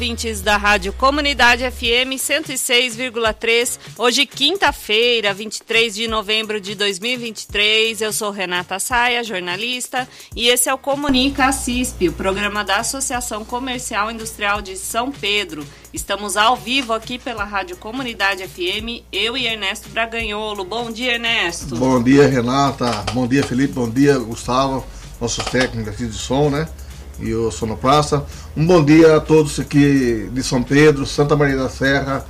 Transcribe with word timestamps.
Ouvintes 0.00 0.40
da 0.40 0.56
Rádio 0.56 0.94
Comunidade 0.94 1.62
FM 1.70 2.16
106,3. 2.16 3.78
Hoje, 3.98 4.24
quinta-feira, 4.24 5.34
23 5.34 5.94
de 5.94 6.08
novembro 6.08 6.58
de 6.58 6.74
2023. 6.74 8.00
Eu 8.00 8.10
sou 8.10 8.30
Renata 8.30 8.78
Saia, 8.78 9.22
jornalista, 9.22 10.08
e 10.34 10.48
esse 10.48 10.70
é 10.70 10.72
o 10.72 10.78
Comunica 10.78 11.52
CISP, 11.52 12.08
o 12.08 12.14
programa 12.14 12.64
da 12.64 12.78
Associação 12.78 13.44
Comercial 13.44 14.10
Industrial 14.10 14.62
de 14.62 14.74
São 14.74 15.12
Pedro. 15.12 15.66
Estamos 15.92 16.34
ao 16.34 16.56
vivo 16.56 16.94
aqui 16.94 17.18
pela 17.18 17.44
Rádio 17.44 17.76
Comunidade 17.76 18.48
FM, 18.48 19.04
eu 19.12 19.36
e 19.36 19.46
Ernesto 19.46 19.90
Braganholo. 19.90 20.64
Bom 20.64 20.90
dia, 20.90 21.12
Ernesto. 21.16 21.76
Bom 21.76 22.02
dia, 22.02 22.26
Renata. 22.26 23.04
Bom 23.12 23.28
dia, 23.28 23.42
Felipe. 23.42 23.74
Bom 23.74 23.90
dia, 23.90 24.18
Gustavo, 24.18 24.82
nossos 25.20 25.44
técnicos 25.44 25.92
aqui 25.92 26.06
de 26.06 26.16
som, 26.16 26.48
né? 26.48 26.66
E 27.20 27.34
o 27.34 27.50
Sonopraça. 27.50 28.24
Um 28.56 28.66
bom 28.66 28.82
dia 28.84 29.16
a 29.16 29.20
todos 29.20 29.60
aqui 29.60 30.28
de 30.32 30.42
São 30.42 30.62
Pedro, 30.62 31.04
Santa 31.06 31.36
Maria 31.36 31.56
da 31.56 31.68
Serra, 31.68 32.24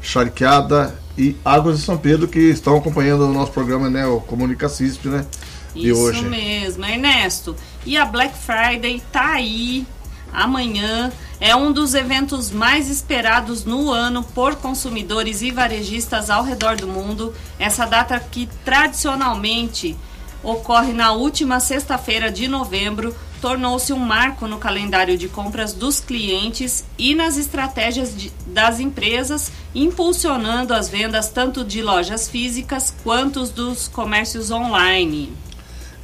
Charqueada 0.00 0.96
e 1.18 1.36
Águas 1.44 1.78
de 1.78 1.84
São 1.84 1.98
Pedro 1.98 2.28
que 2.28 2.38
estão 2.38 2.76
acompanhando 2.76 3.22
o 3.24 3.32
nosso 3.32 3.50
programa, 3.52 3.90
né? 3.90 4.06
O 4.06 4.20
Comunica 4.20 4.68
CISP, 4.68 5.08
né? 5.08 5.26
De 5.74 5.90
Isso 5.90 6.00
hoje. 6.00 6.24
mesmo, 6.24 6.84
Ernesto. 6.84 7.56
E 7.84 7.96
a 7.96 8.04
Black 8.04 8.34
Friday 8.38 9.02
tá 9.10 9.32
aí 9.32 9.86
amanhã. 10.32 11.12
É 11.40 11.54
um 11.54 11.72
dos 11.72 11.94
eventos 11.94 12.50
mais 12.50 12.88
esperados 12.88 13.64
no 13.64 13.90
ano 13.90 14.22
por 14.22 14.54
consumidores 14.56 15.42
e 15.42 15.50
varejistas 15.50 16.30
ao 16.30 16.44
redor 16.44 16.76
do 16.76 16.86
mundo. 16.86 17.34
Essa 17.58 17.84
data 17.84 18.18
que 18.18 18.48
tradicionalmente 18.64 19.96
ocorre 20.42 20.92
na 20.92 21.12
última 21.12 21.58
sexta-feira 21.58 22.30
de 22.30 22.46
novembro 22.46 23.14
tornou-se 23.40 23.92
um 23.92 23.98
marco 23.98 24.46
no 24.46 24.58
calendário 24.58 25.16
de 25.16 25.28
compras 25.28 25.72
dos 25.72 26.00
clientes 26.00 26.84
e 26.98 27.14
nas 27.14 27.36
estratégias 27.36 28.16
de, 28.16 28.32
das 28.46 28.80
empresas, 28.80 29.50
impulsionando 29.74 30.72
as 30.72 30.88
vendas 30.88 31.28
tanto 31.28 31.64
de 31.64 31.82
lojas 31.82 32.28
físicas 32.28 32.94
quanto 33.02 33.44
dos 33.46 33.88
comércios 33.88 34.50
online. 34.50 35.32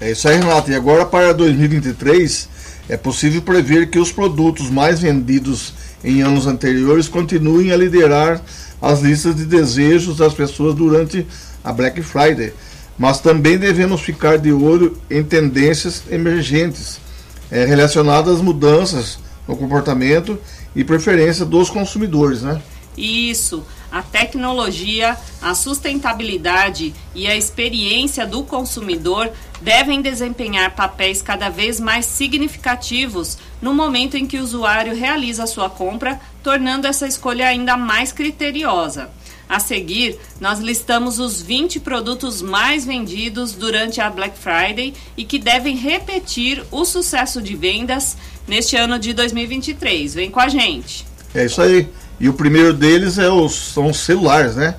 É 0.01 0.11
isso 0.11 0.29
aí, 0.29 0.37
Renata. 0.37 0.71
E 0.71 0.75
agora 0.75 1.07
para 1.07 1.33
2023, 1.33 2.49
é 2.89 2.97
possível 2.97 3.41
prever 3.41 3.89
que 3.89 3.99
os 3.99 4.11
produtos 4.11 4.69
mais 4.69 5.01
vendidos 5.01 5.73
em 6.05 6.23
anos 6.23 6.47
anteriores 6.47 7.09
continuem 7.09 7.71
a 7.71 7.77
liderar 7.77 8.43
as 8.81 9.01
listas 9.01 9.37
de 9.37 9.45
desejos 9.45 10.17
das 10.17 10.35
pessoas 10.35 10.75
durante 10.75 11.27
a 11.63 11.73
Black 11.73 12.03
Friday. 12.03 12.53
Mas 12.99 13.21
também 13.21 13.57
devemos 13.57 14.01
ficar 14.01 14.39
de 14.39 14.53
olho 14.53 14.99
em 15.09 15.23
tendências 15.23 16.03
emergentes 16.11 17.01
é, 17.53 17.67
relacionadas 17.67 18.37
às 18.37 18.41
mudanças 18.41 19.19
no 19.47 19.55
comportamento 19.55 20.39
e 20.75 20.83
preferência 20.83 21.45
dos 21.45 21.69
consumidores, 21.69 22.41
né? 22.41 22.61
Isso, 22.97 23.63
a 23.91 24.03
tecnologia, 24.03 25.17
a 25.41 25.55
sustentabilidade 25.55 26.95
e 27.15 27.27
a 27.27 27.37
experiência 27.37 28.27
do 28.27 28.43
consumidor 28.43 29.31
devem 29.61 30.01
desempenhar 30.01 30.75
papéis 30.75 31.21
cada 31.23 31.49
vez 31.49 31.79
mais 31.79 32.07
significativos 32.07 33.39
no 33.61 33.75
momento 33.75 34.17
em 34.17 34.27
que 34.27 34.39
o 34.39 34.43
usuário 34.43 34.95
realiza 34.95 35.47
sua 35.47 35.71
compra, 35.71 36.21
tornando 36.43 36.87
essa 36.87 37.07
escolha 37.07 37.47
ainda 37.47 37.77
mais 37.77 38.13
criteriosa. 38.13 39.11
A 39.53 39.61
seguir, 39.61 40.19
nós 40.41 40.61
listamos 40.61 41.19
os 41.19 41.43
20 41.43 41.79
produtos 41.81 42.41
mais 42.41 42.87
vendidos 42.87 43.53
durante 43.53 44.01
a 44.01 44.09
Black 44.09 44.35
Friday 44.39 44.95
e 45.15 45.27
que 45.27 45.39
devem 45.39 45.77
repetir 45.77 46.65
o 46.71 46.87
sucesso 46.87 47.43
de 47.43 47.55
vendas 47.55 48.17
neste 48.49 48.77
ano 48.77 48.99
de 48.99 49.13
2023. 49.13 50.15
Vem 50.15 50.31
com 50.31 50.41
a 50.41 50.49
gente. 50.49 51.07
É 51.35 51.45
isso 51.45 51.61
aí. 51.61 51.87
E 52.19 52.31
o 52.31 52.33
primeiro 52.33 52.73
deles 52.73 53.19
é 53.19 53.29
os, 53.29 53.53
são 53.53 53.91
os 53.91 53.99
celulares, 53.99 54.57
né? 54.57 54.75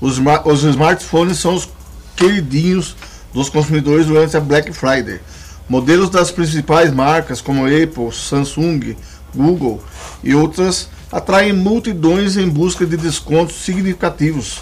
Os, 0.00 0.20
os 0.44 0.62
smartphones 0.62 1.40
são 1.40 1.56
os 1.56 1.68
queridinhos 2.14 2.94
dos 3.32 3.48
consumidores 3.48 4.06
durante 4.06 4.36
a 4.36 4.40
Black 4.40 4.72
Friday. 4.72 5.18
Modelos 5.68 6.08
das 6.08 6.30
principais 6.30 6.92
marcas 6.92 7.40
como 7.40 7.66
Apple, 7.66 8.12
Samsung, 8.12 8.94
Google 9.34 9.82
e 10.22 10.36
outras 10.36 10.88
atraem 11.14 11.52
multidões 11.52 12.36
em 12.36 12.48
busca 12.48 12.84
de 12.84 12.96
descontos 12.96 13.54
significativos. 13.62 14.60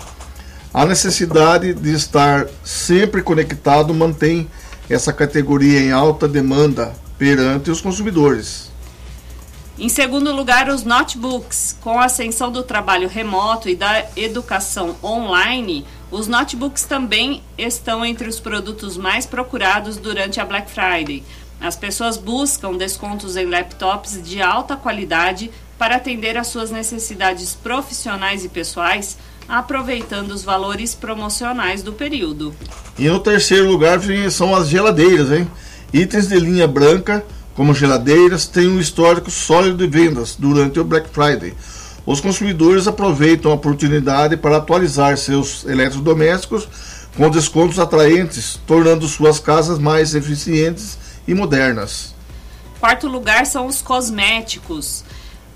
A 0.73 0.85
necessidade 0.85 1.73
de 1.73 1.95
estar 1.95 2.47
sempre 2.63 3.23
conectado 3.23 3.95
mantém 3.95 4.47
essa 4.89 5.15
categoria 5.15 5.81
em 5.81 5.93
alta 5.93 6.29
demanda 6.29 6.95
perante 7.17 7.71
os 7.71 7.81
consumidores. 7.81 8.71
Em 9.79 9.89
segundo 9.89 10.31
lugar, 10.31 10.69
os 10.69 10.85
notebooks. 10.85 11.75
Com 11.81 11.99
a 11.99 12.05
ascensão 12.05 12.53
do 12.53 12.63
trabalho 12.63 13.09
remoto 13.09 13.71
e 13.71 13.75
da 13.75 14.05
educação 14.15 14.95
online, 15.03 15.87
os 16.11 16.29
notebooks 16.29 16.83
também 16.83 17.43
estão 17.57 18.05
entre 18.05 18.29
os 18.29 18.39
produtos 18.39 18.99
mais 18.99 19.25
procurados 19.25 19.97
durante 19.97 20.39
a 20.39 20.45
Black 20.45 20.71
Friday. 20.71 21.25
As 21.59 21.77
pessoas 21.77 22.19
buscam 22.19 22.77
descontos 22.77 23.37
em 23.37 23.47
laptops 23.47 24.21
de 24.23 24.43
alta 24.43 24.77
qualidade 24.77 25.51
para 25.83 25.97
atender 25.97 26.39
às 26.39 26.47
suas 26.47 26.71
necessidades 26.71 27.57
profissionais 27.57 28.45
e 28.45 28.49
pessoais, 28.49 29.19
aproveitando 29.49 30.31
os 30.31 30.45
valores 30.45 30.95
promocionais 30.95 31.83
do 31.83 31.93
período. 31.93 32.55
E 32.97 33.09
no 33.09 33.19
terceiro 33.19 33.67
lugar 33.67 33.99
são 34.31 34.55
as 34.55 34.69
geladeiras, 34.69 35.33
hein? 35.33 35.51
Itens 35.93 36.29
de 36.29 36.39
linha 36.39 36.69
branca, 36.69 37.25
como 37.57 37.75
geladeiras, 37.75 38.47
têm 38.47 38.69
um 38.69 38.79
histórico 38.79 39.29
sólido 39.29 39.79
de 39.79 39.89
vendas 39.89 40.37
durante 40.39 40.79
o 40.79 40.85
Black 40.85 41.09
Friday. 41.11 41.53
Os 42.07 42.21
consumidores 42.21 42.87
aproveitam 42.87 43.51
a 43.51 43.57
oportunidade 43.57 44.37
para 44.37 44.59
atualizar 44.59 45.19
seus 45.19 45.65
eletrodomésticos 45.65 46.69
com 47.17 47.29
descontos 47.29 47.81
atraentes, 47.81 48.61
tornando 48.69 49.09
suas 49.09 49.41
casas 49.41 49.81
mais 49.81 50.15
eficientes 50.15 50.97
e 51.27 51.35
modernas. 51.35 52.15
Quarto 52.79 53.09
lugar 53.09 53.47
são 53.47 53.67
os 53.67 53.83
cosméticos. 53.83 55.03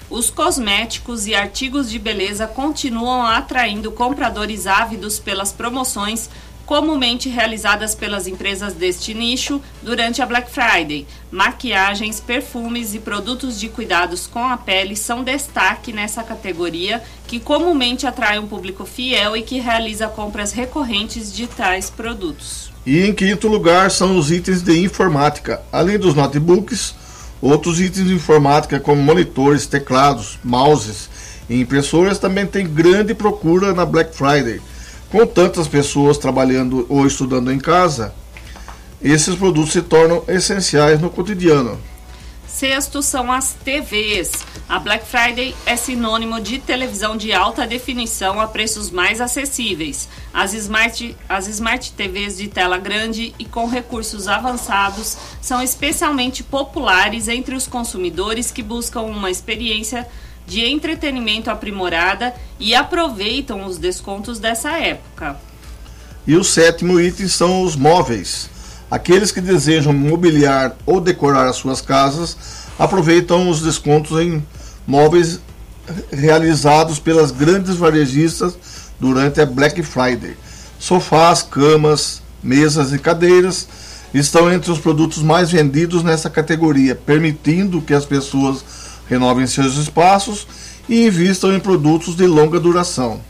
Os 0.09 0.31
cosméticos 0.31 1.27
e 1.27 1.35
artigos 1.35 1.91
de 1.91 1.99
beleza 1.99 2.47
continuam 2.47 3.23
atraindo 3.23 3.91
compradores 3.91 4.67
ávidos 4.67 5.19
pelas 5.19 5.53
promoções 5.53 6.31
comumente 6.67 7.29
realizadas 7.29 7.95
pelas 7.95 8.27
empresas 8.27 8.75
deste 8.75 9.15
nicho 9.15 9.63
durante 9.83 10.21
a 10.21 10.27
Black 10.27 10.51
Friday. 10.51 11.07
Maquiagens, 11.31 12.21
perfumes 12.21 12.93
e 12.93 12.99
produtos 12.99 13.59
de 13.59 13.69
cuidados 13.69 14.27
com 14.27 14.45
a 14.45 14.57
pele 14.57 14.97
são 14.97 15.23
destaque 15.23 15.93
nessa 15.93 16.25
categoria, 16.25 17.03
que 17.29 17.39
comumente 17.39 18.07
atrai 18.07 18.39
um 18.39 18.49
público 18.49 18.85
fiel 18.85 19.37
e 19.37 19.43
que 19.43 19.61
realiza 19.61 20.09
compras 20.09 20.53
recorrentes 20.53 21.33
de 21.33 21.47
tais 21.47 21.89
produtos. 21.89 22.73
E 22.85 23.01
em 23.01 23.15
quinto 23.15 23.49
lugar 23.49 23.91
são 23.91 24.19
os 24.19 24.31
itens 24.31 24.61
de 24.63 24.79
informática. 24.85 25.63
Além 25.73 25.99
dos 25.99 26.15
notebooks, 26.15 26.95
outros 27.41 27.81
itens 27.81 28.09
de 28.09 28.15
informática 28.15 28.81
como 28.81 29.03
monitores, 29.03 29.67
teclados, 29.67 30.39
mouses 30.43 31.09
e 31.49 31.61
impressoras 31.61 32.19
também 32.19 32.47
têm 32.47 32.67
grande 32.67 33.15
procura 33.15 33.73
na 33.73 33.85
Black 33.85 34.15
Friday. 34.17 34.61
Com 35.11 35.27
tantas 35.27 35.69
pessoas 35.69 36.19
trabalhando 36.19 36.85
ou 36.89 37.07
estudando 37.07 37.53
em 37.53 37.59
casa, 37.59 38.13
esses 39.01 39.35
produtos 39.35 39.73
se 39.73 39.83
tornam 39.83 40.25
essenciais 40.27 41.01
no 41.01 41.11
cotidiano. 41.11 41.79
Sexto 42.57 43.03
são 43.03 43.31
as 43.31 43.53
TVs. 43.53 44.33
A 44.67 44.79
Black 44.79 45.07
Friday 45.07 45.55
é 45.67 45.77
sinônimo 45.77 46.41
de 46.41 46.59
televisão 46.59 47.15
de 47.15 47.31
alta 47.31 47.67
definição 47.67 48.41
a 48.41 48.47
preços 48.47 48.91
mais 48.91 49.21
acessíveis. 49.21 50.09
As 50.33 50.55
Smart, 50.55 51.15
as 51.29 51.49
smart 51.49 51.93
TVs 51.93 52.39
de 52.39 52.49
tela 52.49 52.79
grande 52.79 53.35
e 53.39 53.45
com 53.45 53.69
recursos 53.69 54.27
avançados 54.27 55.19
são 55.39 55.63
especialmente 55.63 56.43
populares 56.43 57.29
entre 57.29 57.55
os 57.55 57.67
consumidores 57.67 58.51
que 58.51 58.63
buscam 58.63 59.03
uma 59.03 59.31
experiência 59.31 60.09
de 60.47 60.65
entretenimento 60.65 61.51
aprimorada 61.51 62.35
e 62.59 62.75
aproveitam 62.75 63.67
os 63.67 63.77
descontos 63.77 64.39
dessa 64.39 64.79
época. 64.79 65.39
E 66.27 66.35
o 66.35 66.43
sétimo 66.43 66.99
item 66.99 67.29
são 67.29 67.61
os 67.61 67.77
móveis. 67.77 68.49
Aqueles 68.91 69.33
que 69.33 69.41
desejam 69.41 69.93
mobiliar 69.93 70.77
ou 70.87 71.01
decorar 71.01 71.49
as 71.49 71.57
suas 71.57 71.81
casas 71.81 72.37
aproveitam 72.79 73.49
os 73.49 73.61
descontos 73.61 74.21
em 74.21 74.45
móveis 74.87 75.41
realizados 76.13 76.99
pelas 76.99 77.31
grandes 77.31 77.77
varejistas 77.77 78.57
durante 79.01 79.41
a 79.41 79.47
Black 79.47 79.83
Friday. 79.83 80.37
Sofás, 80.79 81.43
camas, 81.43 82.23
mesas 82.43 82.93
e 82.93 82.99
cadeiras 82.99 83.67
estão 84.15 84.53
entre 84.53 84.71
os 84.71 84.79
produtos 84.79 85.23
mais 85.23 85.51
vendidos 85.51 86.03
nessa 86.03 86.31
categoria, 86.31 86.95
permitindo 86.95 87.83
que 87.83 87.95
as 87.95 88.05
pessoas 88.05 88.65
renovem 89.09 89.47
seus 89.47 89.77
espaços 89.77 90.47
e 90.89 91.07
invistam 91.07 91.53
em 91.55 91.61
produtos 91.61 92.15
de 92.15 92.27
longa 92.27 92.61
duração. 92.61 93.21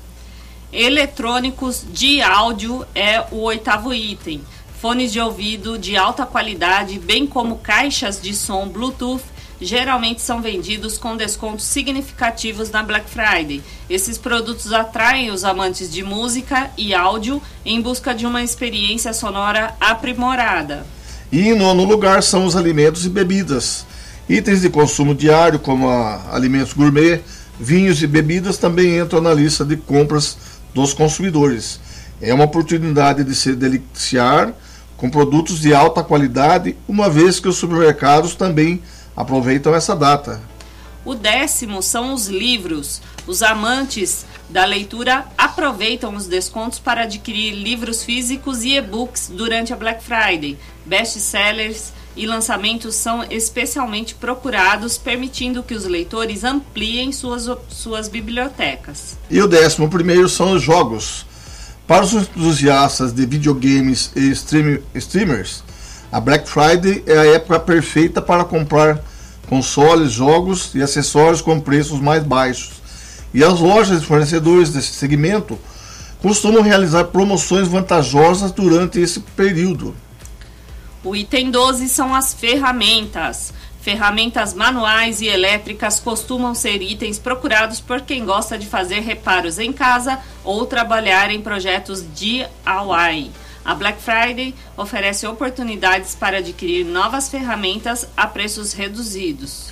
Eletrônicos 0.72 1.84
de 1.90 2.20
áudio 2.20 2.84
é 2.94 3.24
o 3.30 3.42
oitavo 3.42 3.94
item. 3.94 4.42
Fones 4.86 5.10
de 5.10 5.18
ouvido 5.18 5.76
de 5.76 5.96
alta 5.96 6.24
qualidade, 6.24 6.96
bem 7.00 7.26
como 7.26 7.58
caixas 7.58 8.20
de 8.22 8.32
som 8.32 8.68
Bluetooth, 8.68 9.24
geralmente 9.60 10.22
são 10.22 10.40
vendidos 10.40 10.96
com 10.96 11.16
descontos 11.16 11.64
significativos 11.64 12.70
na 12.70 12.84
Black 12.84 13.10
Friday. 13.10 13.64
Esses 13.90 14.16
produtos 14.16 14.72
atraem 14.72 15.32
os 15.32 15.42
amantes 15.42 15.92
de 15.92 16.04
música 16.04 16.70
e 16.78 16.94
áudio 16.94 17.42
em 17.64 17.82
busca 17.82 18.14
de 18.14 18.26
uma 18.26 18.44
experiência 18.44 19.12
sonora 19.12 19.74
aprimorada. 19.80 20.86
E 21.32 21.48
em 21.48 21.58
nono 21.58 21.82
lugar 21.82 22.22
são 22.22 22.46
os 22.46 22.54
alimentos 22.54 23.04
e 23.04 23.08
bebidas. 23.08 23.84
Itens 24.28 24.60
de 24.60 24.70
consumo 24.70 25.16
diário, 25.16 25.58
como 25.58 25.88
alimentos 26.30 26.74
gourmet, 26.74 27.22
vinhos 27.58 28.00
e 28.04 28.06
bebidas, 28.06 28.56
também 28.56 29.00
entram 29.00 29.20
na 29.20 29.34
lista 29.34 29.64
de 29.64 29.76
compras 29.76 30.38
dos 30.72 30.94
consumidores. 30.94 31.80
É 32.22 32.32
uma 32.32 32.44
oportunidade 32.44 33.24
de 33.24 33.34
se 33.34 33.52
deliciar 33.52 34.54
com 34.96 35.10
produtos 35.10 35.60
de 35.60 35.74
alta 35.74 36.02
qualidade, 36.02 36.76
uma 36.88 37.08
vez 37.08 37.38
que 37.38 37.48
os 37.48 37.56
supermercados 37.56 38.34
também 38.34 38.82
aproveitam 39.16 39.74
essa 39.74 39.94
data. 39.94 40.40
O 41.04 41.14
décimo 41.14 41.82
são 41.82 42.12
os 42.12 42.26
livros. 42.26 43.00
Os 43.26 43.42
amantes 43.42 44.26
da 44.48 44.64
leitura 44.64 45.24
aproveitam 45.38 46.14
os 46.14 46.26
descontos 46.26 46.78
para 46.78 47.02
adquirir 47.02 47.52
livros 47.52 48.02
físicos 48.02 48.64
e 48.64 48.74
e-books 48.74 49.30
durante 49.32 49.72
a 49.72 49.76
Black 49.76 50.02
Friday. 50.02 50.58
Best-sellers 50.84 51.92
e 52.16 52.26
lançamentos 52.26 52.94
são 52.94 53.24
especialmente 53.30 54.14
procurados, 54.14 54.96
permitindo 54.96 55.62
que 55.62 55.74
os 55.74 55.84
leitores 55.84 56.42
ampliem 56.42 57.12
suas, 57.12 57.48
suas 57.68 58.08
bibliotecas. 58.08 59.18
E 59.30 59.40
o 59.40 59.46
décimo 59.46 59.88
primeiro 59.88 60.28
são 60.28 60.52
os 60.52 60.62
jogos. 60.62 61.26
Para 61.86 62.04
os 62.04 62.12
entusiastas 62.12 63.12
de 63.12 63.24
videogames 63.24 64.10
e 64.16 64.30
stream, 64.32 64.80
streamers, 64.96 65.62
a 66.10 66.18
Black 66.18 66.48
Friday 66.48 67.04
é 67.06 67.16
a 67.16 67.26
época 67.26 67.60
perfeita 67.60 68.20
para 68.20 68.44
comprar 68.44 69.00
consoles, 69.48 70.10
jogos 70.10 70.74
e 70.74 70.82
acessórios 70.82 71.40
com 71.40 71.60
preços 71.60 72.00
mais 72.00 72.24
baixos. 72.24 72.82
E 73.32 73.44
as 73.44 73.60
lojas 73.60 74.02
e 74.02 74.04
fornecedores 74.04 74.70
desse 74.70 74.94
segmento 74.94 75.56
costumam 76.20 76.60
realizar 76.60 77.04
promoções 77.04 77.68
vantajosas 77.68 78.50
durante 78.50 78.98
esse 78.98 79.20
período. 79.20 79.94
O 81.04 81.14
item 81.14 81.52
12 81.52 81.88
são 81.88 82.12
as 82.12 82.34
ferramentas. 82.34 83.52
Ferramentas 83.86 84.52
manuais 84.52 85.20
e 85.20 85.28
elétricas 85.28 86.00
costumam 86.00 86.56
ser 86.56 86.82
itens 86.82 87.20
procurados 87.20 87.80
por 87.80 88.00
quem 88.00 88.24
gosta 88.24 88.58
de 88.58 88.66
fazer 88.66 88.98
reparos 88.98 89.60
em 89.60 89.72
casa 89.72 90.18
ou 90.42 90.66
trabalhar 90.66 91.30
em 91.30 91.40
projetos 91.40 92.04
DIY. 92.12 93.30
A 93.64 93.74
Black 93.76 94.02
Friday 94.02 94.56
oferece 94.76 95.24
oportunidades 95.28 96.16
para 96.16 96.38
adquirir 96.38 96.84
novas 96.84 97.28
ferramentas 97.28 98.08
a 98.16 98.26
preços 98.26 98.72
reduzidos. 98.72 99.68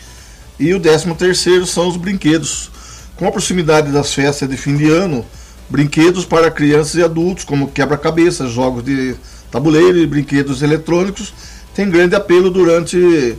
E 0.60 0.72
o 0.72 0.78
13 0.78 1.12
terceiro 1.16 1.66
são 1.66 1.88
os 1.88 1.96
brinquedos. 1.96 2.70
Com 3.16 3.26
a 3.26 3.32
proximidade 3.32 3.90
das 3.90 4.14
festas 4.14 4.48
de 4.48 4.56
fim 4.56 4.76
de 4.76 4.88
ano, 4.88 5.26
brinquedos 5.68 6.24
para 6.24 6.52
crianças 6.52 6.94
e 6.94 7.02
adultos, 7.02 7.42
como 7.42 7.66
quebra-cabeça, 7.66 8.46
jogos 8.46 8.84
de 8.84 9.16
tabuleiro 9.50 9.98
e 9.98 10.06
brinquedos 10.06 10.62
eletrônicos 10.62 11.34
tem 11.74 11.90
grande 11.90 12.14
apelo 12.14 12.48
durante 12.48 13.36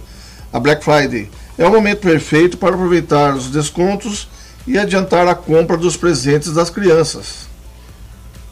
a 0.55 0.59
Black 0.59 0.85
Friday. 0.85 1.29
É 1.57 1.67
o 1.67 1.71
momento 1.71 1.99
perfeito 1.99 2.57
para 2.57 2.73
aproveitar 2.73 3.35
os 3.35 3.49
descontos 3.49 4.29
e 4.65 4.77
adiantar 4.77 5.27
a 5.27 5.35
compra 5.35 5.75
dos 5.75 5.97
presentes 5.97 6.53
das 6.53 6.69
crianças. 6.69 7.45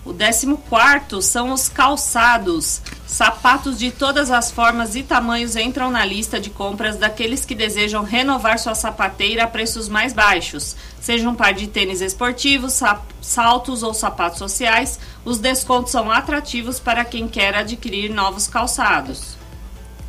O 0.04 0.14
14 0.14 1.26
são 1.26 1.54
os 1.54 1.70
calçados. 1.70 2.82
Sapatos 3.08 3.80
de 3.80 3.90
todas 3.90 4.32
as 4.32 4.52
formas 4.52 4.98
e 4.98 5.04
tamanhos 5.04 5.56
entram 5.56 5.90
na 5.90 6.04
lista 6.04 6.42
de 6.42 6.50
compras 6.50 6.98
daqueles 6.98 7.46
que 7.46 7.56
desejam 7.56 8.04
renovar 8.04 8.60
sua 8.60 8.76
sapateira 8.76 9.46
a 9.46 9.48
preços 9.48 9.88
mais 9.88 10.12
baixos. 10.12 10.76
Seja 11.00 11.30
um 11.30 11.36
par 11.36 11.54
de 11.54 11.68
tênis 11.68 12.02
esportivos, 12.02 12.82
saltos 13.22 13.82
ou 13.82 13.94
sapatos 13.94 14.40
sociais, 14.40 15.00
os 15.24 15.40
descontos 15.40 15.94
são 15.94 16.12
atrativos 16.12 16.82
para 16.82 17.06
quem 17.06 17.30
quer 17.30 17.56
adquirir 17.56 18.10
novos 18.10 18.46
calçados. 18.46 19.33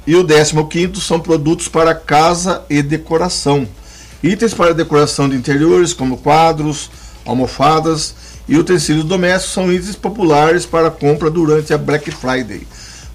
E 0.07 0.15
o 0.17 0.27
15 0.27 1.01
são 1.01 1.19
produtos 1.19 1.69
para 1.69 1.95
casa 1.95 2.63
e 2.69 2.83
decoração. 2.83 3.67
Itens 4.23 4.53
para 4.53 4.75
decoração 4.75 5.29
de 5.29 5.37
interiores, 5.37 5.93
como 5.93 6.19
quadros, 6.19 6.91
almofadas 7.25 8.15
e 8.47 8.57
utensílios 8.57 9.05
domésticos 9.05 9.55
são 9.55 9.73
itens 9.73 9.97
populares 9.97 10.67
para 10.67 10.91
compra 10.91 11.31
durante 11.31 11.73
a 11.73 11.79
Black 11.79 12.11
Friday, 12.11 12.67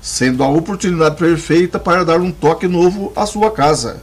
sendo 0.01 0.44
a 0.44 0.47
oportunidade 0.47 1.15
perfeita 1.15 1.77
para 1.80 2.03
dar 2.03 2.19
um 2.19 2.31
toque 2.31 2.68
novo 2.68 3.13
à 3.15 3.25
sua 3.25 3.51
casa. 3.51 4.01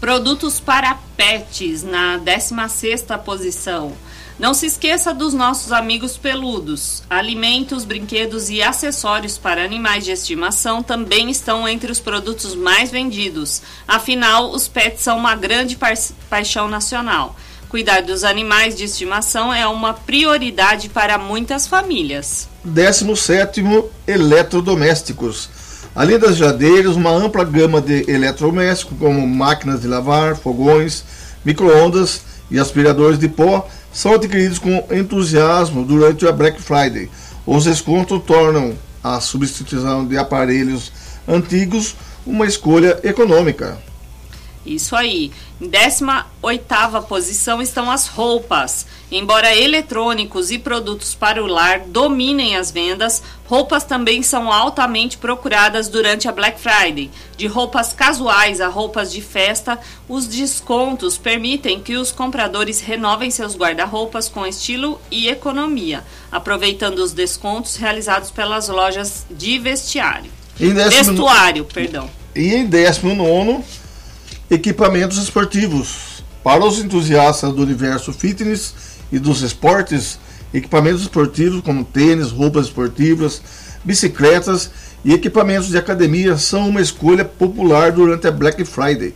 Produtos 0.00 0.60
para 0.60 0.98
pets 1.16 1.82
na 1.82 2.18
16ª 2.18 3.18
posição. 3.18 3.92
Não 4.36 4.52
se 4.52 4.66
esqueça 4.66 5.14
dos 5.14 5.32
nossos 5.32 5.70
amigos 5.70 6.16
peludos. 6.16 7.04
Alimentos, 7.08 7.84
brinquedos 7.84 8.50
e 8.50 8.60
acessórios 8.60 9.38
para 9.38 9.64
animais 9.64 10.04
de 10.04 10.10
estimação 10.10 10.82
também 10.82 11.30
estão 11.30 11.68
entre 11.68 11.92
os 11.92 12.00
produtos 12.00 12.52
mais 12.54 12.90
vendidos. 12.90 13.62
Afinal, 13.86 14.50
os 14.50 14.66
pets 14.66 15.02
são 15.02 15.18
uma 15.18 15.36
grande 15.36 15.76
pa 15.76 15.94
paixão 16.28 16.66
nacional. 16.66 17.36
Cuidar 17.68 18.02
dos 18.02 18.24
animais 18.24 18.76
de 18.76 18.84
estimação 18.84 19.54
é 19.54 19.66
uma 19.68 19.94
prioridade 19.94 20.88
para 20.88 21.16
muitas 21.16 21.68
famílias. 21.68 22.48
17 22.64 23.62
eletrodomésticos. 24.06 25.48
Além 25.94 26.18
das 26.18 26.36
geladeiras, 26.36 26.96
uma 26.96 27.10
ampla 27.10 27.44
gama 27.44 27.80
de 27.80 28.10
eletrodomésticos, 28.10 28.98
como 28.98 29.24
máquinas 29.28 29.80
de 29.80 29.86
lavar, 29.86 30.36
fogões, 30.36 31.04
microondas 31.44 32.22
e 32.50 32.58
aspiradores 32.58 33.18
de 33.18 33.28
pó, 33.28 33.68
são 33.94 34.12
adquiridos 34.14 34.58
com 34.58 34.84
entusiasmo 34.90 35.84
durante 35.84 36.26
a 36.26 36.32
Black 36.32 36.60
Friday. 36.60 37.08
Os 37.46 37.64
descontos 37.64 38.20
tornam 38.26 38.74
a 39.02 39.20
substituição 39.20 40.04
de 40.04 40.18
aparelhos 40.18 40.90
antigos 41.28 41.94
uma 42.26 42.46
escolha 42.46 42.98
econômica. 43.04 43.78
Isso 44.64 44.96
aí. 44.96 45.30
Em 45.60 45.68
18 45.68 47.02
posição 47.06 47.60
estão 47.60 47.90
as 47.90 48.06
roupas. 48.06 48.86
Embora 49.12 49.54
eletrônicos 49.54 50.50
e 50.50 50.58
produtos 50.58 51.14
para 51.14 51.42
o 51.42 51.46
lar 51.46 51.80
dominem 51.80 52.56
as 52.56 52.70
vendas, 52.70 53.22
roupas 53.46 53.84
também 53.84 54.22
são 54.22 54.50
altamente 54.50 55.18
procuradas 55.18 55.88
durante 55.88 56.26
a 56.26 56.32
Black 56.32 56.58
Friday. 56.58 57.10
De 57.36 57.46
roupas 57.46 57.92
casuais 57.92 58.60
a 58.60 58.68
roupas 58.68 59.12
de 59.12 59.20
festa, 59.20 59.78
os 60.08 60.26
descontos 60.26 61.18
permitem 61.18 61.80
que 61.80 61.96
os 61.96 62.10
compradores 62.10 62.80
renovem 62.80 63.30
seus 63.30 63.54
guarda-roupas 63.54 64.28
com 64.28 64.46
estilo 64.46 65.00
e 65.10 65.28
economia, 65.28 66.02
aproveitando 66.32 66.98
os 66.98 67.12
descontos 67.12 67.76
realizados 67.76 68.30
pelas 68.30 68.68
lojas 68.68 69.26
de 69.30 69.58
vestiário. 69.58 70.30
Vestuário, 70.56 71.64
perdão. 71.64 72.08
E 72.34 72.54
em 72.54 72.66
19 72.66 73.14
equipamentos 74.50 75.18
esportivos. 75.18 76.22
Para 76.42 76.64
os 76.64 76.78
entusiastas 76.78 77.52
do 77.52 77.62
universo 77.62 78.12
fitness 78.12 78.74
e 79.10 79.18
dos 79.18 79.40
esportes, 79.40 80.18
equipamentos 80.52 81.02
esportivos 81.02 81.62
como 81.62 81.84
tênis, 81.84 82.30
roupas 82.30 82.66
esportivas, 82.66 83.42
bicicletas 83.82 84.70
e 85.04 85.12
equipamentos 85.12 85.68
de 85.68 85.78
academia 85.78 86.36
são 86.36 86.68
uma 86.68 86.80
escolha 86.80 87.24
popular 87.24 87.92
durante 87.92 88.26
a 88.26 88.30
Black 88.32 88.64
Friday. 88.64 89.14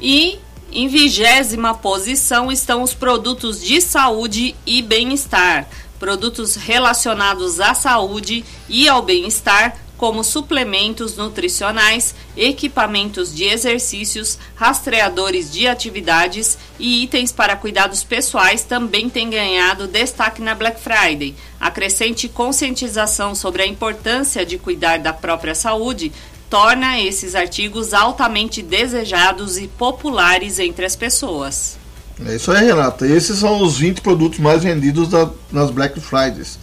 E 0.00 0.38
em 0.72 0.88
vigésima 0.88 1.74
posição 1.74 2.50
estão 2.50 2.82
os 2.82 2.94
produtos 2.94 3.62
de 3.62 3.80
saúde 3.80 4.54
e 4.66 4.82
bem-estar. 4.82 5.68
Produtos 5.98 6.56
relacionados 6.56 7.60
à 7.60 7.74
saúde 7.74 8.44
e 8.68 8.88
ao 8.88 9.02
bem-estar 9.02 9.76
como 10.02 10.24
suplementos 10.24 11.16
nutricionais, 11.16 12.12
equipamentos 12.36 13.32
de 13.32 13.44
exercícios, 13.44 14.36
rastreadores 14.56 15.48
de 15.52 15.68
atividades 15.68 16.58
e 16.76 17.04
itens 17.04 17.30
para 17.30 17.54
cuidados 17.54 18.02
pessoais 18.02 18.64
também 18.64 19.08
têm 19.08 19.30
ganhado 19.30 19.86
destaque 19.86 20.42
na 20.42 20.56
Black 20.56 20.80
Friday. 20.80 21.36
A 21.60 21.70
crescente 21.70 22.28
conscientização 22.28 23.32
sobre 23.36 23.62
a 23.62 23.66
importância 23.68 24.44
de 24.44 24.58
cuidar 24.58 24.98
da 24.98 25.12
própria 25.12 25.54
saúde 25.54 26.10
torna 26.50 26.98
esses 26.98 27.36
artigos 27.36 27.94
altamente 27.94 28.60
desejados 28.60 29.56
e 29.56 29.68
populares 29.68 30.58
entre 30.58 30.84
as 30.84 30.96
pessoas. 30.96 31.78
É 32.26 32.34
isso 32.34 32.50
aí, 32.50 32.66
Renata. 32.66 33.06
Esses 33.06 33.38
são 33.38 33.62
os 33.62 33.78
20 33.78 34.00
produtos 34.00 34.40
mais 34.40 34.64
vendidos 34.64 35.08
da, 35.08 35.30
nas 35.52 35.70
Black 35.70 36.00
Fridays. 36.00 36.58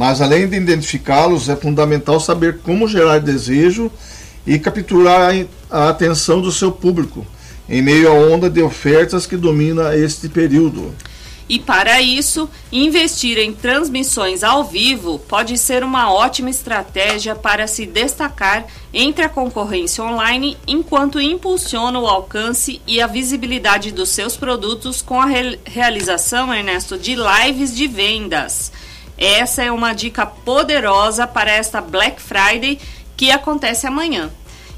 Mas 0.00 0.22
além 0.22 0.48
de 0.48 0.56
identificá-los, 0.56 1.50
é 1.50 1.54
fundamental 1.54 2.18
saber 2.18 2.60
como 2.60 2.88
gerar 2.88 3.18
desejo 3.18 3.92
e 4.46 4.58
capturar 4.58 5.30
a 5.70 5.90
atenção 5.90 6.40
do 6.40 6.50
seu 6.50 6.72
público 6.72 7.26
em 7.68 7.82
meio 7.82 8.10
à 8.10 8.14
onda 8.14 8.48
de 8.48 8.62
ofertas 8.62 9.26
que 9.26 9.36
domina 9.36 9.94
este 9.94 10.26
período. 10.26 10.94
E 11.46 11.58
para 11.58 12.00
isso, 12.00 12.48
investir 12.72 13.36
em 13.36 13.52
transmissões 13.52 14.42
ao 14.42 14.64
vivo 14.64 15.18
pode 15.18 15.58
ser 15.58 15.84
uma 15.84 16.10
ótima 16.10 16.48
estratégia 16.48 17.34
para 17.34 17.66
se 17.66 17.84
destacar 17.84 18.64
entre 18.94 19.26
a 19.26 19.28
concorrência 19.28 20.02
online, 20.02 20.56
enquanto 20.66 21.20
impulsiona 21.20 21.98
o 21.98 22.06
alcance 22.06 22.80
e 22.86 23.02
a 23.02 23.06
visibilidade 23.06 23.92
dos 23.92 24.08
seus 24.08 24.34
produtos 24.34 25.02
com 25.02 25.20
a 25.20 25.26
re 25.26 25.58
realização, 25.66 26.54
Ernesto, 26.54 26.96
de 26.96 27.14
lives 27.14 27.76
de 27.76 27.86
vendas. 27.86 28.72
Essa 29.20 29.62
é 29.62 29.70
uma 29.70 29.92
dica 29.92 30.24
poderosa 30.24 31.26
para 31.26 31.50
esta 31.50 31.82
Black 31.82 32.22
Friday 32.22 32.80
que 33.16 33.30
acontece 33.30 33.86
amanhã. 33.86 34.30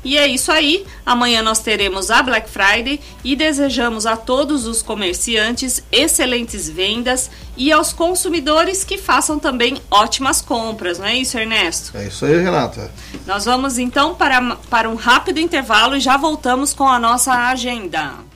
E 0.05 0.19
é 0.19 0.27
isso 0.27 0.51
aí. 0.51 0.85
Amanhã 1.07 1.43
nós 1.43 1.61
teremos 1.61 2.11
a 2.11 2.23
Black 2.23 2.51
Friday 2.51 3.01
e 3.23 3.37
desejamos 3.37 4.05
a 4.05 4.17
todos 4.17 4.67
os 4.67 4.83
comerciantes 4.83 5.83
excelentes 5.93 6.69
vendas 6.69 7.31
e 7.57 7.71
aos 7.71 7.93
consumidores 7.93 8.83
que 8.83 8.99
façam 8.99 9.39
também 9.39 9.81
ótimas 9.91 10.41
compras, 10.41 10.99
não 10.99 11.07
é 11.07 11.15
isso, 11.17 11.39
Ernesto? 11.39 11.97
É 11.97 12.09
isso 12.09 12.25
aí, 12.25 12.43
Renata. 12.43 12.91
Nós 13.27 13.45
vamos 13.45 13.79
então 13.79 14.15
para, 14.15 14.57
para 14.69 14.91
um 14.91 14.97
rápido 14.97 15.39
intervalo 15.39 15.97
e 15.97 16.01
já 16.01 16.17
voltamos 16.17 16.75
com 16.75 16.89
a 16.89 16.99
nossa 16.99 17.33
agenda. 17.33 18.32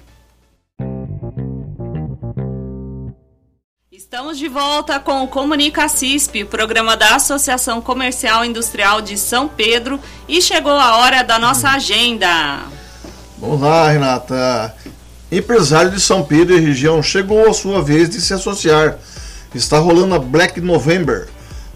Estamos 3.96 4.36
de 4.36 4.46
volta 4.46 5.00
com 5.00 5.24
o 5.24 5.26
Comunica 5.26 5.88
CISP, 5.88 6.44
programa 6.44 6.98
da 6.98 7.14
Associação 7.14 7.80
Comercial 7.80 8.44
Industrial 8.44 9.00
de 9.00 9.16
São 9.16 9.48
Pedro, 9.48 9.98
e 10.28 10.42
chegou 10.42 10.72
a 10.72 10.98
hora 10.98 11.24
da 11.24 11.38
nossa 11.38 11.70
agenda. 11.70 12.60
Vamos 13.38 13.58
lá, 13.62 13.88
Renata. 13.88 14.74
Empresário 15.32 15.90
de 15.90 15.98
São 15.98 16.22
Pedro 16.22 16.54
e 16.54 16.60
região 16.60 17.02
chegou 17.02 17.48
a 17.48 17.54
sua 17.54 17.82
vez 17.82 18.10
de 18.10 18.20
se 18.20 18.34
associar. 18.34 18.98
Está 19.54 19.78
rolando 19.78 20.14
a 20.14 20.18
Black 20.18 20.60
November. 20.60 21.28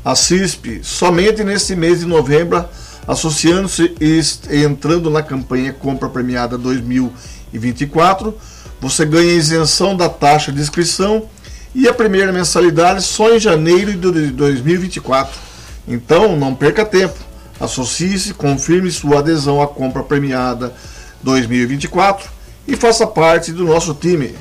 A 0.04 0.14
CISP, 0.14 0.82
somente 0.84 1.42
nesse 1.42 1.74
mês 1.74 2.00
de 2.00 2.06
novembro, 2.06 2.66
associando-se 3.08 3.94
e 3.98 4.62
entrando 4.62 5.08
na 5.08 5.22
campanha 5.22 5.72
Compra 5.72 6.10
Premiada 6.10 6.58
2024, 6.58 8.36
você 8.78 9.06
ganha 9.06 9.32
isenção 9.32 9.96
da 9.96 10.10
taxa 10.10 10.52
de 10.52 10.60
inscrição 10.60 11.26
e 11.74 11.88
a 11.88 11.94
primeira 11.94 12.32
mensalidade 12.32 13.02
só 13.02 13.34
em 13.34 13.38
janeiro 13.38 13.92
de 13.92 14.30
2024. 14.30 15.38
Então, 15.86 16.36
não 16.36 16.54
perca 16.54 16.84
tempo. 16.84 17.18
Associe-se, 17.60 18.34
confirme 18.34 18.90
sua 18.90 19.18
adesão 19.18 19.60
à 19.60 19.68
compra 19.68 20.02
premiada 20.02 20.74
2024 21.22 22.30
e 22.66 22.76
faça 22.76 23.06
parte 23.06 23.52
do 23.52 23.64
nosso 23.64 23.94
time. 23.94 24.34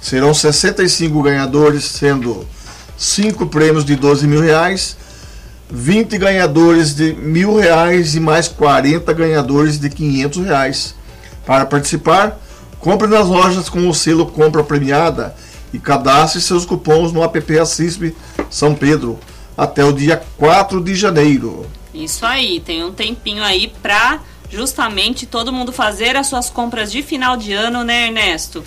Serão 0.00 0.34
65 0.34 1.22
ganhadores, 1.22 1.84
sendo 1.84 2.44
5 2.96 3.46
prêmios 3.46 3.84
de 3.84 3.94
12 3.94 4.26
mil 4.26 4.40
reais, 4.40 4.96
20 5.70 6.18
ganhadores 6.18 6.92
de 6.92 7.12
mil 7.12 7.54
reais 7.54 8.16
e 8.16 8.20
mais 8.20 8.48
40 8.48 9.12
ganhadores 9.12 9.78
de 9.78 9.88
500 9.88 10.44
reais. 10.44 10.94
Para 11.46 11.64
participar, 11.64 12.40
compre 12.80 13.06
nas 13.06 13.28
lojas 13.28 13.68
com 13.68 13.88
o 13.88 13.94
selo 13.94 14.26
Compra 14.26 14.64
Premiada 14.64 15.32
e 15.72 15.78
cadastre 15.78 16.40
seus 16.40 16.66
cupons 16.66 17.12
no 17.12 17.22
app 17.22 17.58
Assispe 17.60 18.16
São 18.50 18.74
Pedro 18.74 19.18
até 19.56 19.84
o 19.84 19.92
dia 19.92 20.22
4 20.36 20.80
de 20.80 20.94
janeiro. 20.94 21.66
Isso 21.92 22.24
aí, 22.24 22.60
tem 22.60 22.84
um 22.84 22.92
tempinho 22.92 23.42
aí 23.42 23.72
para 23.82 24.20
justamente 24.50 25.26
todo 25.26 25.52
mundo 25.52 25.72
fazer 25.72 26.16
as 26.16 26.26
suas 26.26 26.48
compras 26.48 26.90
de 26.92 27.02
final 27.02 27.36
de 27.36 27.52
ano, 27.52 27.82
né, 27.82 28.06
Ernesto? 28.06 28.64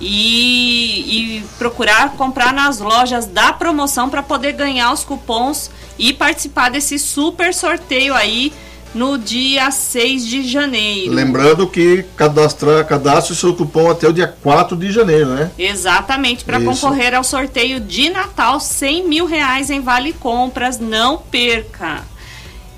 E, 0.00 1.38
e 1.38 1.44
procurar 1.58 2.12
comprar 2.12 2.54
nas 2.54 2.80
lojas 2.80 3.26
da 3.26 3.52
promoção 3.52 4.08
para 4.08 4.22
poder 4.22 4.52
ganhar 4.52 4.92
os 4.92 5.04
cupons 5.04 5.70
e 5.98 6.14
participar 6.14 6.70
desse 6.70 6.98
super 6.98 7.52
sorteio 7.52 8.14
aí 8.14 8.50
no 8.94 9.16
dia 9.16 9.70
6 9.70 10.26
de 10.26 10.42
janeiro. 10.42 11.12
Lembrando 11.12 11.68
que 11.68 12.04
cadastrar, 12.16 12.84
cadastre 12.86 13.32
o 13.32 13.36
seu 13.36 13.54
cupom 13.54 13.90
até 13.90 14.08
o 14.08 14.12
dia 14.12 14.34
4 14.42 14.76
de 14.76 14.90
janeiro, 14.90 15.30
né? 15.30 15.50
Exatamente, 15.58 16.44
para 16.44 16.60
concorrer 16.60 17.14
ao 17.14 17.22
sorteio 17.22 17.78
de 17.80 18.10
Natal, 18.10 18.58
100 18.58 19.08
mil 19.08 19.26
reais 19.26 19.70
em 19.70 19.80
vale 19.80 20.12
compras, 20.12 20.78
não 20.78 21.18
perca. 21.18 22.02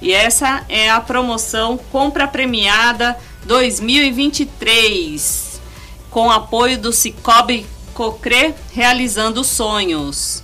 E 0.00 0.12
essa 0.12 0.64
é 0.68 0.90
a 0.90 1.00
promoção 1.00 1.78
Compra 1.90 2.26
Premiada 2.26 3.16
2023, 3.44 5.60
com 6.10 6.30
apoio 6.30 6.78
do 6.78 6.92
Cicobi 6.92 7.66
Cocre 7.94 8.54
Realizando 8.72 9.44
Sonhos. 9.44 10.42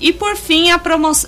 E 0.00 0.12
por 0.12 0.36
fim, 0.36 0.70
a, 0.70 0.80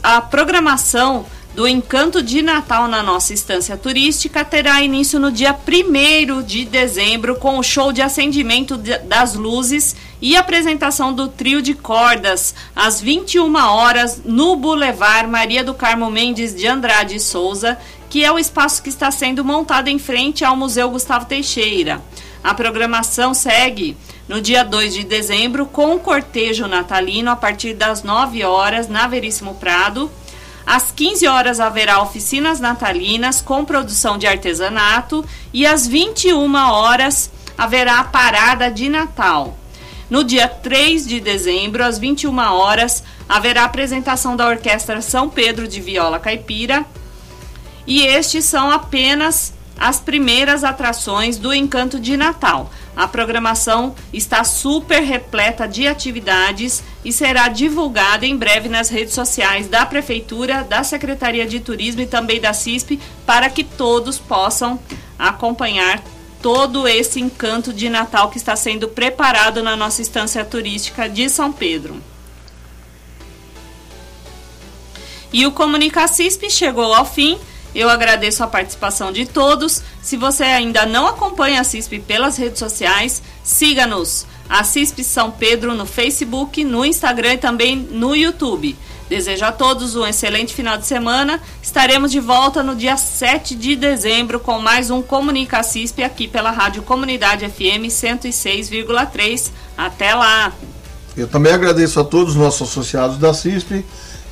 a 0.02 0.20
programação 0.20 1.26
do 1.54 1.68
Encanto 1.68 2.20
de 2.20 2.42
Natal 2.42 2.88
na 2.88 3.00
nossa 3.00 3.32
estância 3.32 3.76
turística 3.76 4.44
terá 4.44 4.82
início 4.82 5.20
no 5.20 5.30
dia 5.30 5.56
1 5.56 6.42
de 6.42 6.64
dezembro 6.64 7.36
com 7.36 7.58
o 7.58 7.62
show 7.62 7.92
de 7.92 8.02
acendimento 8.02 8.76
das 8.76 9.34
luzes 9.34 9.94
e 10.20 10.36
apresentação 10.36 11.12
do 11.12 11.28
trio 11.28 11.62
de 11.62 11.72
cordas 11.72 12.56
às 12.74 13.00
21 13.00 13.54
horas 13.54 14.20
no 14.24 14.56
Boulevard 14.56 15.30
Maria 15.30 15.62
do 15.62 15.74
Carmo 15.74 16.10
Mendes 16.10 16.52
de 16.52 16.66
Andrade 16.66 17.20
Souza, 17.20 17.78
que 18.10 18.24
é 18.24 18.32
o 18.32 18.38
espaço 18.38 18.82
que 18.82 18.88
está 18.88 19.12
sendo 19.12 19.44
montado 19.44 19.86
em 19.86 19.98
frente 19.98 20.44
ao 20.44 20.56
Museu 20.56 20.90
Gustavo 20.90 21.26
Teixeira. 21.26 22.02
A 22.42 22.52
programação 22.52 23.32
segue 23.32 23.96
no 24.28 24.40
dia 24.40 24.64
2 24.64 24.92
de 24.92 25.04
dezembro 25.04 25.66
com 25.66 25.94
o 25.94 26.00
cortejo 26.00 26.66
natalino 26.66 27.30
a 27.30 27.36
partir 27.36 27.74
das 27.74 28.02
9 28.02 28.42
horas 28.42 28.88
na 28.88 29.06
Veríssimo 29.06 29.54
Prado 29.54 30.10
às 30.66 30.90
15 30.90 31.26
horas 31.26 31.60
haverá 31.60 32.00
oficinas 32.00 32.58
natalinas 32.60 33.40
com 33.40 33.64
produção 33.64 34.16
de 34.16 34.26
artesanato 34.26 35.24
e 35.52 35.66
às 35.66 35.86
21 35.86 36.54
horas 36.54 37.30
haverá 37.56 38.00
a 38.00 38.04
parada 38.04 38.70
de 38.70 38.88
Natal. 38.88 39.58
No 40.08 40.22
dia 40.22 40.48
3 40.48 41.06
de 41.06 41.20
dezembro, 41.20 41.84
às 41.84 41.98
21 41.98 42.36
horas, 42.38 43.02
haverá 43.28 43.64
apresentação 43.64 44.36
da 44.36 44.46
Orquestra 44.46 45.00
São 45.00 45.28
Pedro 45.28 45.66
de 45.66 45.80
Viola 45.80 46.18
Caipira. 46.18 46.84
E 47.86 48.02
estes 48.02 48.44
são 48.44 48.70
apenas 48.70 49.52
as 49.78 50.00
primeiras 50.00 50.62
atrações 50.62 51.36
do 51.36 51.52
Encanto 51.52 51.98
de 51.98 52.16
Natal. 52.16 52.70
A 52.96 53.08
programação 53.08 53.94
está 54.12 54.44
super 54.44 55.02
repleta 55.02 55.66
de 55.66 55.86
atividades 55.86 56.82
e 57.04 57.12
será 57.12 57.48
divulgada 57.48 58.24
em 58.24 58.36
breve 58.36 58.68
nas 58.68 58.88
redes 58.88 59.14
sociais 59.14 59.68
da 59.68 59.84
Prefeitura, 59.84 60.62
da 60.62 60.84
Secretaria 60.84 61.46
de 61.46 61.58
Turismo 61.58 62.02
e 62.02 62.06
também 62.06 62.40
da 62.40 62.52
CISP, 62.52 63.00
para 63.26 63.50
que 63.50 63.64
todos 63.64 64.18
possam 64.18 64.78
acompanhar 65.18 66.02
todo 66.40 66.86
esse 66.86 67.20
encanto 67.20 67.72
de 67.72 67.88
Natal 67.88 68.30
que 68.30 68.36
está 68.36 68.54
sendo 68.54 68.86
preparado 68.86 69.62
na 69.62 69.74
nossa 69.74 70.02
estância 70.02 70.44
turística 70.44 71.08
de 71.08 71.28
São 71.28 71.52
Pedro. 71.52 72.00
E 75.32 75.44
o 75.46 75.50
Comunica 75.52 76.06
CISP 76.06 76.48
chegou 76.48 76.94
ao 76.94 77.04
fim. 77.04 77.40
Eu 77.74 77.88
agradeço 77.88 78.42
a 78.44 78.46
participação 78.46 79.10
de 79.10 79.26
todos. 79.26 79.82
Se 80.00 80.16
você 80.16 80.44
ainda 80.44 80.86
não 80.86 81.06
acompanha 81.06 81.60
a 81.60 81.64
CISP 81.64 81.98
pelas 81.98 82.36
redes 82.36 82.58
sociais, 82.58 83.22
siga-nos. 83.42 84.26
A 84.48 84.62
CISP 84.62 85.02
São 85.02 85.30
Pedro 85.30 85.74
no 85.74 85.86
Facebook, 85.86 86.62
no 86.62 86.84
Instagram 86.84 87.34
e 87.34 87.38
também 87.38 87.76
no 87.76 88.14
YouTube. 88.14 88.76
Desejo 89.08 89.44
a 89.44 89.52
todos 89.52 89.96
um 89.96 90.06
excelente 90.06 90.54
final 90.54 90.78
de 90.78 90.86
semana. 90.86 91.40
Estaremos 91.62 92.10
de 92.10 92.20
volta 92.20 92.62
no 92.62 92.74
dia 92.74 92.96
7 92.96 93.54
de 93.54 93.76
dezembro 93.76 94.40
com 94.40 94.58
mais 94.58 94.90
um 94.90 95.02
Comunica 95.02 95.62
CISP 95.62 96.02
aqui 96.02 96.26
pela 96.26 96.50
Rádio 96.50 96.82
Comunidade 96.82 97.48
FM 97.48 97.88
106,3. 97.88 99.50
Até 99.76 100.14
lá! 100.14 100.52
Eu 101.16 101.28
também 101.28 101.52
agradeço 101.52 102.00
a 102.00 102.04
todos 102.04 102.34
os 102.34 102.40
nossos 102.40 102.68
associados 102.68 103.18
da 103.18 103.34
CISP 103.34 103.84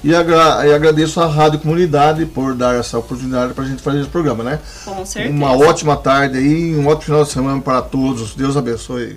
e, 0.02 0.14
agra 0.14 0.66
e 0.66 0.74
agradeço 0.74 1.20
à 1.20 1.26
Rádio 1.26 1.60
Comunidade 1.60 2.26
por 2.26 2.54
dar 2.54 2.74
essa 2.74 2.98
oportunidade 2.98 3.54
para 3.54 3.64
a 3.64 3.66
gente 3.66 3.82
fazer 3.82 4.00
esse 4.00 4.08
programa, 4.08 4.42
né? 4.42 4.58
Com 4.84 5.04
certeza. 5.06 5.34
Uma 5.34 5.56
ótima 5.56 5.96
tarde 5.96 6.38
aí, 6.38 6.74
um 6.76 6.86
ótimo 6.86 7.02
final 7.02 7.24
de 7.24 7.30
semana 7.30 7.60
para 7.60 7.82
todos. 7.82 8.34
Deus 8.34 8.56
abençoe. 8.56 9.16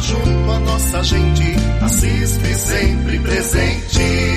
Junto 0.00 0.46
nossa 0.60 1.02
gente, 1.02 1.56
a 1.82 1.88
CISP 1.88 2.54
sempre 2.54 3.18
presente. 3.18 4.35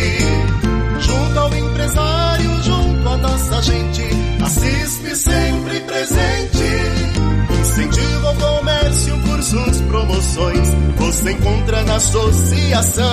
Encontra 11.32 11.84
na 11.84 11.96
associação. 11.96 13.10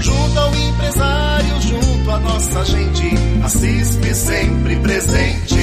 Junto 0.00 0.38
ao 0.38 0.54
empresário, 0.54 1.60
junto 1.62 2.10
à 2.10 2.18
nossa 2.20 2.64
gente, 2.64 3.10
a 3.42 3.48
CISP 3.48 4.14
sempre 4.14 4.76
presente. 4.76 5.56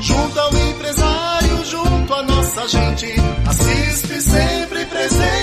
Junto 0.00 0.38
ao 0.38 0.54
empresário, 0.56 1.64
junto 1.64 2.14
à 2.14 2.22
nossa 2.22 2.68
gente, 2.68 3.14
a 3.46 3.52
CISP 3.52 4.20
sempre 4.20 4.84
presente. 4.86 5.35